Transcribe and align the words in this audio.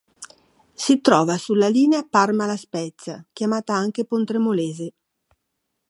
Si 0.73 0.99
trova 0.99 1.37
sulla 1.37 1.67
linea 1.67 2.03
Parma-La 2.03 2.57
Spezia, 2.57 3.23
chiamata 3.31 3.75
anche 3.75 4.03
Pontremolese. 4.03 4.93